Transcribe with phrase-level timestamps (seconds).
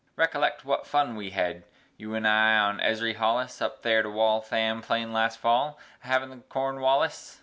[0.15, 1.61] Recollect wut fun we hed,
[1.95, 7.39] you'n I on' Ezry Hollis, Up there to Waltham plain last fall, ahavin' the Cornwallis?